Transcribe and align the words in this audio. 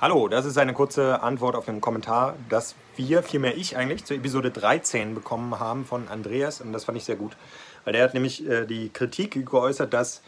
Hallo, 0.00 0.28
das 0.28 0.44
ist 0.44 0.56
eine 0.58 0.74
kurze 0.74 1.22
Antwort 1.24 1.56
auf 1.56 1.64
den 1.64 1.80
Kommentar, 1.80 2.36
dass 2.48 2.76
wir, 2.94 3.24
vielmehr 3.24 3.56
ich 3.56 3.76
eigentlich, 3.76 4.04
zur 4.04 4.16
Episode 4.16 4.52
13 4.52 5.12
bekommen 5.12 5.58
haben 5.58 5.84
von 5.84 6.06
Andreas. 6.06 6.60
Und 6.60 6.72
das 6.72 6.84
fand 6.84 6.96
ich 6.96 7.02
sehr 7.02 7.16
gut. 7.16 7.32
Weil 7.82 7.94
der 7.94 8.04
hat 8.04 8.14
nämlich 8.14 8.48
äh, 8.48 8.64
die 8.64 8.90
Kritik 8.90 9.44
geäußert, 9.44 9.92
dass 9.92 10.22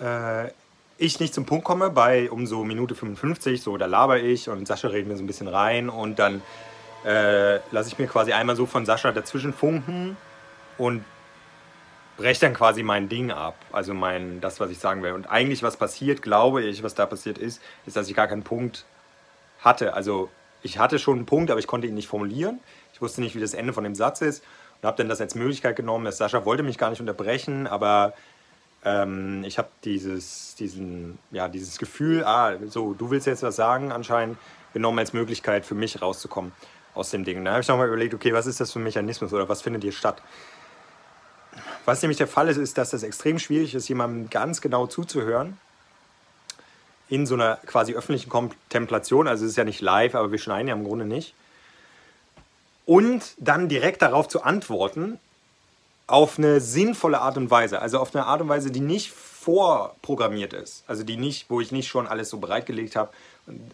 äh, 0.00 0.48
ich 0.98 1.20
nicht 1.20 1.32
zum 1.32 1.46
Punkt 1.46 1.64
komme 1.64 1.90
bei 1.90 2.28
um 2.28 2.44
so 2.48 2.64
Minute 2.64 2.96
55, 2.96 3.62
so 3.62 3.76
da 3.76 3.86
laber 3.86 4.18
ich 4.18 4.48
und 4.48 4.66
Sascha 4.66 4.88
redet 4.88 5.06
mir 5.06 5.16
so 5.16 5.22
ein 5.22 5.28
bisschen 5.28 5.46
rein. 5.46 5.88
Und 5.88 6.18
dann 6.18 6.42
äh, 7.04 7.60
lasse 7.70 7.90
ich 7.90 8.00
mir 8.00 8.08
quasi 8.08 8.32
einmal 8.32 8.56
so 8.56 8.66
von 8.66 8.84
Sascha 8.84 9.12
dazwischen 9.12 9.52
funken. 9.52 10.16
Und 10.76 11.04
breche 12.16 12.40
dann 12.40 12.54
quasi 12.54 12.82
mein 12.82 13.08
Ding 13.08 13.30
ab, 13.30 13.56
also 13.72 13.94
mein, 13.94 14.40
das, 14.40 14.60
was 14.60 14.70
ich 14.70 14.78
sagen 14.78 15.02
will. 15.02 15.12
Und 15.12 15.26
eigentlich, 15.26 15.62
was 15.62 15.76
passiert, 15.76 16.22
glaube 16.22 16.62
ich, 16.62 16.82
was 16.82 16.94
da 16.94 17.06
passiert 17.06 17.38
ist, 17.38 17.60
ist, 17.86 17.96
dass 17.96 18.08
ich 18.08 18.16
gar 18.16 18.26
keinen 18.26 18.42
Punkt 18.42 18.84
hatte. 19.60 19.94
Also 19.94 20.30
ich 20.62 20.78
hatte 20.78 20.98
schon 20.98 21.18
einen 21.18 21.26
Punkt, 21.26 21.50
aber 21.50 21.60
ich 21.60 21.66
konnte 21.66 21.86
ihn 21.86 21.94
nicht 21.94 22.08
formulieren. 22.08 22.60
Ich 22.92 23.02
wusste 23.02 23.20
nicht, 23.20 23.36
wie 23.36 23.40
das 23.40 23.54
Ende 23.54 23.72
von 23.72 23.84
dem 23.84 23.94
Satz 23.94 24.20
ist 24.20 24.42
und 24.80 24.86
habe 24.86 24.96
dann 24.96 25.08
das 25.08 25.20
als 25.20 25.34
Möglichkeit 25.34 25.76
genommen. 25.76 26.04
Dass 26.04 26.18
Sascha 26.18 26.44
wollte 26.44 26.62
mich 26.62 26.78
gar 26.78 26.90
nicht 26.90 27.00
unterbrechen, 27.00 27.66
aber 27.66 28.14
ähm, 28.84 29.44
ich 29.44 29.58
habe 29.58 29.68
dieses, 29.84 30.54
diesen, 30.54 31.18
ja, 31.30 31.48
dieses 31.48 31.78
Gefühl, 31.78 32.24
ah, 32.24 32.56
so, 32.66 32.94
du 32.94 33.10
willst 33.10 33.26
jetzt 33.26 33.42
was 33.42 33.56
sagen, 33.56 33.92
anscheinend 33.92 34.38
genommen 34.72 34.98
als 34.98 35.12
Möglichkeit 35.12 35.66
für 35.66 35.74
mich 35.74 36.00
rauszukommen 36.00 36.52
aus 36.94 37.10
dem 37.10 37.24
Ding. 37.24 37.44
Da 37.44 37.52
habe 37.52 37.60
ich 37.60 37.68
nochmal 37.68 37.88
überlegt, 37.88 38.14
okay, 38.14 38.32
was 38.32 38.46
ist 38.46 38.60
das 38.60 38.72
für 38.72 38.78
ein 38.78 38.84
Mechanismus 38.84 39.32
oder 39.32 39.48
was 39.48 39.62
findet 39.62 39.82
hier 39.82 39.92
statt? 39.92 40.22
Was 41.86 42.02
nämlich 42.02 42.18
der 42.18 42.26
Fall 42.26 42.48
ist, 42.48 42.56
ist, 42.58 42.76
dass 42.76 42.92
es 42.92 43.02
extrem 43.02 43.38
schwierig 43.38 43.74
ist, 43.74 43.88
jemandem 43.88 44.28
ganz 44.28 44.60
genau 44.60 44.86
zuzuhören 44.86 45.56
in 47.08 47.26
so 47.26 47.34
einer 47.34 47.56
quasi 47.64 47.94
öffentlichen 47.94 48.28
Kontemplation. 48.28 49.28
Also 49.28 49.44
es 49.44 49.52
ist 49.52 49.56
ja 49.56 49.64
nicht 49.64 49.80
live, 49.80 50.16
aber 50.16 50.32
wir 50.32 50.38
schneiden 50.38 50.66
ja 50.66 50.74
im 50.74 50.84
Grunde 50.84 51.06
nicht. 51.06 51.34
Und 52.84 53.34
dann 53.38 53.68
direkt 53.68 54.02
darauf 54.02 54.26
zu 54.26 54.42
antworten 54.42 55.20
auf 56.08 56.38
eine 56.38 56.60
sinnvolle 56.60 57.20
Art 57.20 57.36
und 57.36 57.50
Weise. 57.50 57.80
Also 57.80 58.00
auf 58.00 58.14
eine 58.14 58.26
Art 58.26 58.40
und 58.40 58.48
Weise, 58.48 58.72
die 58.72 58.80
nicht 58.80 59.12
vorprogrammiert 59.12 60.52
ist. 60.54 60.82
Also 60.88 61.04
die 61.04 61.16
nicht, 61.16 61.48
wo 61.50 61.60
ich 61.60 61.70
nicht 61.70 61.86
schon 61.86 62.08
alles 62.08 62.30
so 62.30 62.38
bereitgelegt 62.38 62.96
habe 62.96 63.10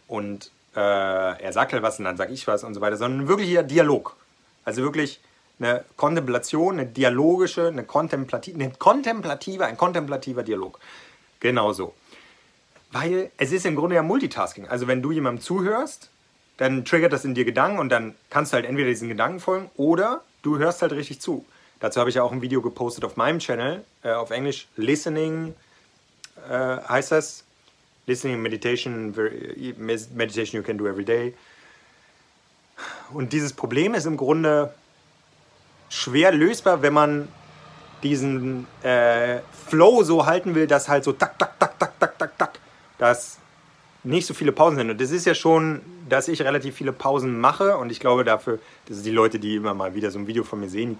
und, 0.06 0.50
äh, 0.74 0.78
er 0.78 1.52
sagt 1.52 1.72
halt 1.72 1.82
was 1.82 1.98
und 1.98 2.04
dann 2.04 2.18
sage 2.18 2.32
ich 2.32 2.46
was 2.46 2.62
und 2.62 2.74
so 2.74 2.82
weiter, 2.82 2.98
sondern 2.98 3.26
wirklich 3.28 3.58
Dialog. 3.66 4.16
Also 4.64 4.82
wirklich 4.82 5.20
eine 5.62 5.84
Kontemplation, 5.96 6.78
eine 6.78 6.86
dialogische, 6.86 7.68
eine 7.68 7.84
kontemplative, 7.84 8.58
eine 8.58 8.72
kontemplative, 8.72 9.64
ein 9.64 9.76
kontemplativer 9.76 10.42
Dialog. 10.42 10.78
Genauso. 11.40 11.94
Weil 12.90 13.30
es 13.38 13.52
ist 13.52 13.64
im 13.66 13.76
Grunde 13.76 13.96
ja 13.96 14.02
Multitasking. 14.02 14.68
Also 14.68 14.86
wenn 14.86 15.02
du 15.02 15.12
jemandem 15.12 15.42
zuhörst, 15.42 16.10
dann 16.58 16.84
triggert 16.84 17.12
das 17.12 17.24
in 17.24 17.34
dir 17.34 17.44
Gedanken 17.44 17.78
und 17.78 17.88
dann 17.88 18.14
kannst 18.30 18.52
du 18.52 18.56
halt 18.56 18.66
entweder 18.66 18.88
diesen 18.88 19.08
Gedanken 19.08 19.40
folgen 19.40 19.70
oder 19.76 20.22
du 20.42 20.58
hörst 20.58 20.82
halt 20.82 20.92
richtig 20.92 21.20
zu. 21.20 21.44
Dazu 21.80 21.98
habe 21.98 22.10
ich 22.10 22.16
ja 22.16 22.22
auch 22.22 22.32
ein 22.32 22.42
Video 22.42 22.62
gepostet 22.62 23.04
auf 23.04 23.16
meinem 23.16 23.38
Channel, 23.38 23.84
äh, 24.02 24.12
auf 24.12 24.30
Englisch 24.30 24.68
Listening 24.76 25.54
äh, 26.48 26.76
heißt 26.88 27.12
das. 27.12 27.44
Listening 28.06 28.42
Meditation, 28.42 29.14
Meditation 29.78 30.60
you 30.60 30.66
can 30.66 30.76
do 30.76 30.88
every 30.88 31.04
day. 31.04 31.34
Und 33.12 33.32
dieses 33.32 33.52
Problem 33.52 33.94
ist 33.94 34.06
im 34.06 34.16
Grunde, 34.16 34.74
schwer 35.92 36.32
lösbar, 36.32 36.80
wenn 36.80 36.94
man 36.94 37.28
diesen 38.02 38.66
äh, 38.82 39.40
Flow 39.68 40.02
so 40.02 40.26
halten 40.26 40.54
will, 40.54 40.66
dass 40.66 40.88
halt 40.88 41.04
so 41.04 41.12
tak, 41.12 41.38
tak, 41.38 41.58
tak, 41.60 41.78
tak, 41.78 42.00
tak, 42.00 42.18
tak, 42.18 42.38
tak, 42.38 42.58
dass 42.98 43.38
nicht 44.02 44.26
so 44.26 44.34
viele 44.34 44.52
Pausen 44.52 44.76
sind. 44.76 44.90
Und 44.90 45.00
das 45.00 45.10
ist 45.10 45.26
ja 45.26 45.34
schon, 45.34 45.82
dass 46.08 46.28
ich 46.28 46.42
relativ 46.42 46.74
viele 46.74 46.92
Pausen 46.92 47.38
mache 47.38 47.76
und 47.76 47.92
ich 47.92 48.00
glaube 48.00 48.24
dafür, 48.24 48.58
dass 48.88 49.02
die 49.02 49.10
Leute, 49.10 49.38
die 49.38 49.56
immer 49.56 49.74
mal 49.74 49.94
wieder 49.94 50.10
so 50.10 50.18
ein 50.18 50.26
Video 50.26 50.44
von 50.44 50.60
mir 50.60 50.68
sehen, 50.68 50.98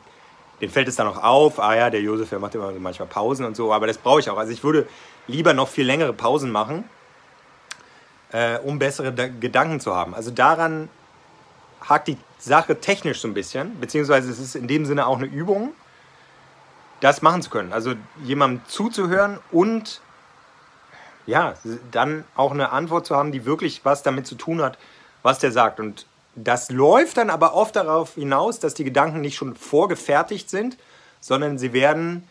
denen 0.61 0.71
fällt 0.71 0.87
es 0.87 0.97
dann 0.97 1.09
auch 1.09 1.23
auf, 1.23 1.59
ah 1.59 1.75
ja, 1.75 1.91
der 1.91 2.03
Josef, 2.03 2.29
der 2.29 2.39
macht 2.39 2.55
immer 2.55 2.71
manchmal 2.73 3.09
Pausen 3.09 3.47
und 3.47 3.57
so, 3.57 3.73
aber 3.73 3.87
das 3.87 3.99
brauche 3.99 4.21
ich 4.21 4.31
auch. 4.31 4.39
Also 4.39 4.53
ich 4.53 4.63
würde 4.63 4.87
lieber 5.27 5.55
noch 5.55 5.69
viel 5.69 5.87
längere 5.87 6.13
Pausen 6.13 6.53
machen, 6.53 6.85
äh, 8.31 8.59
um 8.59 8.79
bessere 8.79 9.13
Gedanken 9.13 9.81
zu 9.81 9.97
haben. 9.97 10.15
Also 10.15 10.31
daran 10.31 10.89
hakt 11.89 12.09
die 12.09 12.19
Sache 12.39 12.81
technisch 12.81 13.21
so 13.21 13.29
ein 13.29 13.35
bisschen, 13.35 13.79
beziehungsweise 13.81 14.31
es 14.31 14.39
ist 14.39 14.55
in 14.55 14.69
dem 14.69 14.87
Sinne 14.87 15.07
auch 15.07 15.19
eine 15.19 15.27
Übung, 15.27 15.73
das 17.01 17.23
machen 17.23 17.43
zu 17.43 17.51
können. 17.51 17.73
Also 17.73 17.95
jemandem 18.25 18.63
zuzuhören 18.67 19.39
und 19.51 20.01
ja, 21.27 21.55
dann 21.91 22.25
auch 22.35 22.53
eine 22.53 22.71
Antwort 22.71 23.07
zu 23.07 23.17
haben, 23.17 23.33
die 23.33 23.45
wirklich 23.45 23.85
was 23.85 24.03
damit 24.03 24.27
zu 24.27 24.35
tun 24.35 24.63
hat, 24.63 24.79
was 25.23 25.39
der 25.39 25.53
sagt. 25.53 25.79
Und 25.79 26.07
das 26.35 26.71
läuft 26.71 27.17
dann 27.17 27.31
aber 27.31 27.55
oft 27.55 27.77
darauf 27.77 28.15
hinaus, 28.15 28.59
dass 28.59 28.75
die 28.75 28.85
Gedanken 28.85 29.21
nicht 29.21 29.37
schon 29.37 29.55
vorgefertigt 29.55 30.51
sind, 30.51 30.77
sondern 31.21 31.59
sie 31.59 31.73
werden 31.73 32.29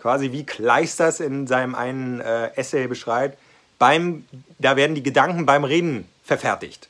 quasi 0.00 0.32
wie 0.32 0.44
Kleisters 0.44 1.20
in 1.20 1.46
seinem 1.46 1.74
einen 1.74 2.20
äh, 2.20 2.54
Essay 2.54 2.86
beschreibt, 2.86 3.38
beim, 3.78 4.24
da 4.58 4.76
werden 4.76 4.94
die 4.94 5.02
Gedanken 5.02 5.46
beim 5.46 5.64
Reden 5.64 6.08
verfertigt. 6.24 6.88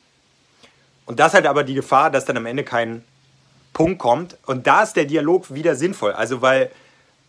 Und 1.08 1.18
das 1.18 1.32
hat 1.32 1.46
aber 1.46 1.64
die 1.64 1.72
Gefahr, 1.72 2.10
dass 2.10 2.26
dann 2.26 2.36
am 2.36 2.44
Ende 2.44 2.64
kein 2.64 3.02
Punkt 3.72 3.98
kommt. 3.98 4.36
Und 4.44 4.66
da 4.66 4.82
ist 4.82 4.92
der 4.92 5.06
Dialog 5.06 5.54
wieder 5.54 5.74
sinnvoll. 5.74 6.12
Also 6.12 6.42
weil 6.42 6.70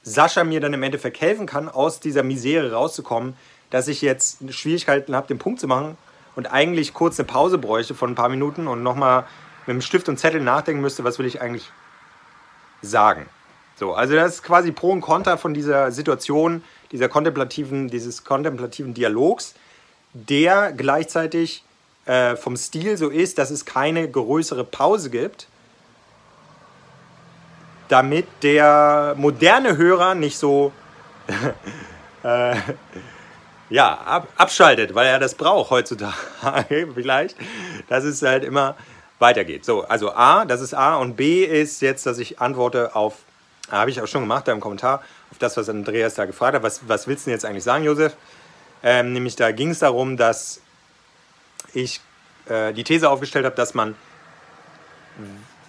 Sascha 0.03 0.43
mir 0.43 0.59
dann 0.59 0.73
im 0.73 0.83
Endeffekt 0.83 1.21
helfen 1.21 1.45
kann, 1.45 1.69
aus 1.69 2.01
dieser 2.01 2.21
Misere 2.21 2.73
rauszukommen, 2.73 3.37
dass 3.69 3.87
ich 3.87 4.01
jetzt 4.01 4.39
Schwierigkeiten 4.53 5.15
habe, 5.15 5.27
den 5.27 5.37
Punkt 5.37 5.61
zu 5.61 5.67
machen 5.67 5.97
und 6.35 6.47
eigentlich 6.47 6.93
kurz 6.93 7.17
eine 7.17 7.27
Pause 7.27 7.57
bräuchte 7.57 7.95
von 7.95 8.11
ein 8.11 8.15
paar 8.15 8.27
Minuten 8.27 8.67
und 8.67 8.83
nochmal 8.83 9.25
mit 9.65 9.75
dem 9.75 9.81
Stift 9.81 10.09
und 10.09 10.17
Zettel 10.17 10.41
nachdenken 10.41 10.81
müsste, 10.81 11.05
was 11.05 11.17
will 11.17 11.25
ich 11.25 11.41
eigentlich 11.41 11.71
sagen. 12.81 13.27
So, 13.77 13.93
also 13.93 14.13
das 14.13 14.35
ist 14.35 14.43
quasi 14.43 14.73
Pro 14.73 14.91
und 14.91 14.99
Contra 14.99 15.37
von 15.37 15.53
dieser 15.53 15.93
Situation, 15.93 16.65
dieser 16.91 17.07
kontemplativen, 17.07 17.87
dieses 17.87 18.25
kontemplativen 18.25 18.93
Dialogs, 18.93 19.55
der 20.11 20.73
gleichzeitig 20.73 21.63
äh, 22.09 22.35
vom 22.35 22.57
Stil 22.57 22.97
so 22.97 23.09
ist, 23.09 23.37
dass 23.37 23.51
es 23.51 23.65
keine 23.65 24.09
größere 24.09 24.63
Pause 24.63 25.11
gibt, 25.11 25.47
damit 27.87 28.25
der 28.41 29.13
moderne 29.15 29.77
Hörer 29.77 30.15
nicht 30.15 30.39
so 30.39 30.71
äh, 32.23 32.55
ja, 33.69 33.93
ab, 33.93 34.27
abschaltet, 34.37 34.95
weil 34.95 35.05
er 35.05 35.19
das 35.19 35.35
braucht 35.35 35.69
heutzutage 35.69 36.87
vielleicht, 36.95 37.35
dass 37.89 38.03
es 38.03 38.23
halt 38.23 38.43
immer 38.43 38.75
weitergeht. 39.19 39.63
So, 39.63 39.83
also 39.83 40.11
A, 40.13 40.45
das 40.45 40.61
ist 40.61 40.73
A 40.73 40.95
und 40.95 41.15
B 41.15 41.43
ist 41.43 41.79
jetzt, 41.83 42.07
dass 42.07 42.17
ich 42.17 42.39
antworte 42.41 42.95
auf, 42.95 43.17
habe 43.69 43.91
ich 43.91 44.01
auch 44.01 44.07
schon 44.07 44.21
gemacht 44.21 44.47
da 44.47 44.51
im 44.51 44.61
Kommentar, 44.61 45.03
auf 45.29 45.37
das, 45.37 45.57
was 45.57 45.69
Andreas 45.69 46.15
da 46.15 46.25
gefragt 46.25 46.55
hat. 46.55 46.63
Was, 46.63 46.87
was 46.87 47.07
willst 47.07 47.27
du 47.27 47.29
denn 47.29 47.35
jetzt 47.35 47.45
eigentlich 47.45 47.63
sagen, 47.63 47.83
Josef? 47.83 48.15
Ähm, 48.81 49.13
nämlich 49.13 49.35
da 49.35 49.51
ging 49.51 49.69
es 49.69 49.79
darum, 49.79 50.17
dass 50.17 50.61
ich 51.73 52.01
äh, 52.47 52.73
die 52.73 52.83
These 52.83 53.09
aufgestellt 53.09 53.45
habe, 53.45 53.55
dass 53.55 53.73
man, 53.73 53.95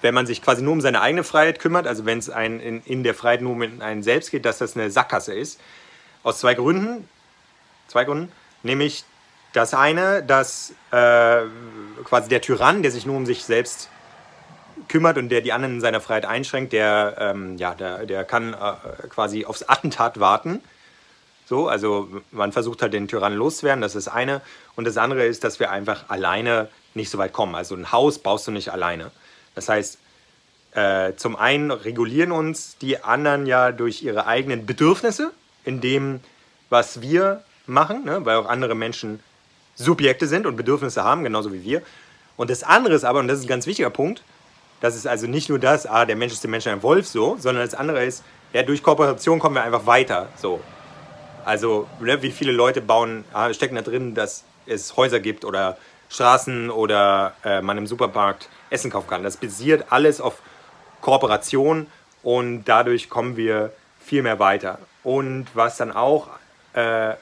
wenn 0.01 0.15
man 0.15 0.27
sich 0.27 0.43
quasi 0.43 0.63
nur 0.63 0.73
um 0.73 0.81
seine 0.81 1.01
eigene 1.01 1.25
Freiheit 1.25 1.59
kümmert, 1.59 1.87
also 1.87 2.07
wenn 2.07 2.19
es 2.19 2.29
in, 2.29 2.83
in 2.85 3.03
der 3.03 3.15
Freiheit 3.15 3.43
nur 3.43 3.53
um 3.53 3.63
einen 3.81 4.03
selbst 4.03 4.31
geht, 4.31 4.45
dass 4.45 4.59
das 4.59 4.77
eine 4.77 4.91
Sackgasse 4.91 5.35
ist. 5.35 5.61
Aus 6.23 6.41
zwei 6.41 6.55
Gründen. 6.55 7.09
Zwei 7.89 8.05
Gründen. 8.05 8.31
Nämlich 8.63 9.05
das 9.53 9.75
eine, 9.75 10.23
dass 10.23 10.75
äh, 10.93 11.43
quasi 12.05 12.29
der 12.29 12.41
Tyrann, 12.41 12.83
der 12.83 12.93
sich 12.93 13.07
nur 13.07 13.17
um 13.17 13.27
sich 13.27 13.45
selbst 13.45 13.89
kümmert 14.89 15.19
und 15.19 15.29
der 15.29 15.41
die 15.41 15.53
anderen 15.53 15.77
in 15.77 15.81
seiner 15.81 16.01
Freiheit 16.01 16.25
einschränkt, 16.25 16.73
der, 16.73 17.17
ähm, 17.19 17.57
ja, 17.57 17.75
der, 17.75 18.07
der 18.07 18.25
kann 18.25 18.55
äh, 18.55 19.09
quasi 19.09 19.45
aufs 19.45 19.63
Attentat 19.63 20.21
warten 20.21 20.63
so, 21.51 21.67
also 21.67 22.09
man 22.31 22.53
versucht 22.53 22.81
halt 22.81 22.93
den 22.93 23.09
Tyrannen 23.09 23.37
loszuwerden, 23.37 23.83
das 23.83 23.97
ist 23.97 24.07
das 24.07 24.15
eine. 24.15 24.41
Und 24.77 24.87
das 24.87 24.97
andere 24.97 25.27
ist, 25.27 25.43
dass 25.43 25.59
wir 25.59 25.73
einfach 25.73 26.05
alleine 26.09 26.69
nicht 26.95 27.11
so 27.11 27.19
weit 27.19 27.33
kommen. 27.33 27.57
Also 27.57 27.75
ein 27.75 27.91
Haus 27.91 28.21
baust 28.21 28.47
du 28.47 28.53
nicht 28.53 28.71
alleine. 28.71 29.11
Das 29.57 29.69
heißt, 29.69 29.99
äh, 30.75 31.15
zum 31.17 31.35
einen 31.35 31.73
regulieren 31.73 32.31
uns 32.31 32.79
die 32.79 33.03
anderen 33.03 33.47
ja 33.47 33.73
durch 33.73 34.05
ihre 34.05 34.27
eigenen 34.27 34.65
Bedürfnisse, 34.65 35.33
in 35.65 35.81
dem, 35.81 36.21
was 36.69 37.01
wir 37.01 37.43
machen, 37.67 38.05
ne? 38.05 38.25
weil 38.25 38.37
auch 38.37 38.47
andere 38.47 38.77
Menschen 38.77 39.19
Subjekte 39.75 40.29
sind 40.29 40.47
und 40.47 40.55
Bedürfnisse 40.55 41.03
haben, 41.03 41.25
genauso 41.25 41.53
wie 41.53 41.65
wir. 41.65 41.83
Und 42.37 42.49
das 42.49 42.63
andere 42.63 42.95
ist 42.95 43.03
aber, 43.03 43.19
und 43.19 43.27
das 43.27 43.41
ist 43.41 43.47
ein 43.47 43.49
ganz 43.49 43.67
wichtiger 43.67 43.91
Punkt, 43.91 44.23
das 44.81 44.95
ist 44.95 45.09
also 45.09 45.27
nicht 45.27 45.49
nur 45.49 45.59
das, 45.59 45.85
ah, 45.85 46.07
der 46.07 46.15
Mensch 46.15 46.33
ist 46.33 46.45
dem 46.45 46.53
Menschen 46.53 46.71
ein 46.71 46.85
Wolf 46.85 47.09
so, 47.09 47.37
sondern 47.41 47.65
das 47.65 47.75
andere 47.75 48.05
ist, 48.05 48.23
ja, 48.53 48.63
durch 48.63 48.85
Kooperation 48.85 49.41
kommen 49.41 49.57
wir 49.57 49.65
einfach 49.65 49.87
weiter. 49.87 50.29
So. 50.37 50.61
Also, 51.45 51.89
ne, 52.01 52.23
wie 52.23 52.31
viele 52.31 52.53
Leute 52.53 52.81
bauen, 52.81 53.25
ah, 53.33 53.53
stecken 53.53 53.77
da 53.77 53.83
drin, 53.83 54.15
dass 54.15 54.45
es 54.67 54.97
Häuser 54.97 55.21
gibt 55.21 55.45
oder 55.45 55.77
Straßen 56.09 56.71
oder 56.71 57.35
äh, 57.45 57.61
man 57.63 57.79
im 57.79 57.87
Supermarkt 57.87 58.49
Essen 58.69 58.91
kaufen 58.91 59.09
kann. 59.09 59.23
Das 59.23 59.37
basiert 59.37 59.87
alles 59.91 60.21
auf 60.21 60.43
Kooperation 61.01 61.87
und 62.23 62.65
dadurch 62.65 63.09
kommen 63.09 63.37
wir 63.37 63.73
viel 64.05 64.23
mehr 64.23 64.39
weiter. 64.39 64.79
Und 65.03 65.47
was 65.55 65.77
dann 65.77 65.93
auch, 65.93 66.29
äh, 66.75 67.15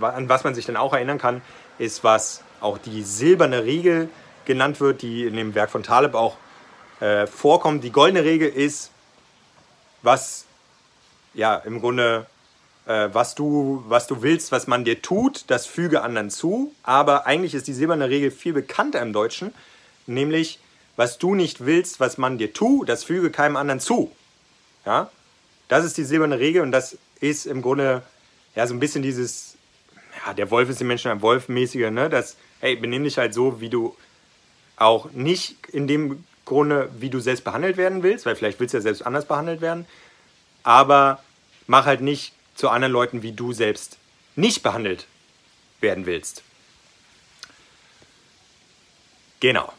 an 0.00 0.28
was 0.28 0.44
man 0.44 0.54
sich 0.54 0.64
dann 0.64 0.76
auch 0.76 0.92
erinnern 0.92 1.18
kann, 1.18 1.42
ist, 1.78 2.04
was 2.04 2.42
auch 2.60 2.78
die 2.78 3.02
silberne 3.02 3.64
Regel 3.64 4.08
genannt 4.44 4.80
wird, 4.80 5.02
die 5.02 5.26
in 5.26 5.36
dem 5.36 5.54
Werk 5.54 5.70
von 5.70 5.82
Taleb 5.82 6.14
auch 6.14 6.36
äh, 7.00 7.26
vorkommt. 7.26 7.84
Die 7.84 7.90
goldene 7.90 8.24
Regel 8.24 8.48
ist, 8.48 8.90
was 10.02 10.46
ja 11.34 11.56
im 11.56 11.80
Grunde 11.80 12.26
äh, 12.86 13.08
was, 13.12 13.34
du, 13.34 13.84
was 13.88 14.06
du 14.06 14.22
willst, 14.22 14.52
was 14.52 14.66
man 14.66 14.84
dir 14.84 15.02
tut, 15.02 15.44
das 15.48 15.66
füge 15.66 16.02
anderen 16.02 16.30
zu. 16.30 16.74
Aber 16.82 17.26
eigentlich 17.26 17.54
ist 17.54 17.66
die 17.66 17.72
silberne 17.72 18.08
Regel 18.08 18.30
viel 18.30 18.52
bekannter 18.52 19.00
im 19.00 19.12
Deutschen, 19.12 19.52
nämlich 20.06 20.58
was 20.96 21.18
du 21.18 21.34
nicht 21.34 21.64
willst, 21.64 22.00
was 22.00 22.18
man 22.18 22.38
dir 22.38 22.52
tut, 22.52 22.88
das 22.88 23.04
füge 23.04 23.30
keinem 23.30 23.56
anderen 23.56 23.80
zu. 23.80 24.12
Ja? 24.84 25.10
Das 25.68 25.84
ist 25.84 25.96
die 25.96 26.04
silberne 26.04 26.38
Regel 26.38 26.62
und 26.62 26.72
das 26.72 26.98
ist 27.20 27.46
im 27.46 27.62
Grunde 27.62 28.02
ja 28.54 28.66
so 28.66 28.74
ein 28.74 28.80
bisschen 28.80 29.02
dieses, 29.02 29.56
ja, 30.26 30.34
der 30.34 30.50
Wolf 30.50 30.68
ist 30.68 30.80
dem 30.80 30.88
Menschen 30.88 31.10
ein 31.10 31.22
Wolf-mäßige, 31.22 31.90
ne? 31.90 32.10
Das, 32.10 32.36
hey, 32.60 32.76
benimm 32.76 33.04
dich 33.04 33.16
halt 33.16 33.32
so, 33.32 33.60
wie 33.60 33.70
du 33.70 33.96
auch 34.76 35.10
nicht 35.12 35.56
in 35.68 35.86
dem 35.86 36.24
Grunde, 36.44 36.90
wie 36.98 37.08
du 37.08 37.20
selbst 37.20 37.44
behandelt 37.44 37.76
werden 37.76 38.02
willst, 38.02 38.26
weil 38.26 38.36
vielleicht 38.36 38.60
willst 38.60 38.74
du 38.74 38.78
ja 38.78 38.82
selbst 38.82 39.06
anders 39.06 39.26
behandelt 39.26 39.60
werden, 39.60 39.86
aber 40.62 41.22
mach 41.66 41.86
halt 41.86 42.00
nicht 42.00 42.32
zu 42.54 42.68
anderen 42.68 42.92
Leuten, 42.92 43.22
wie 43.22 43.32
du 43.32 43.52
selbst 43.52 43.98
nicht 44.36 44.62
behandelt 44.62 45.06
werden 45.80 46.06
willst. 46.06 46.42
Genau. 49.40 49.72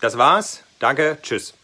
Das 0.00 0.18
war's. 0.18 0.62
Danke. 0.78 1.18
Tschüss. 1.22 1.54